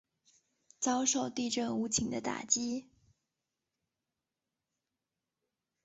[0.79, 2.89] 遭受地震无情的打击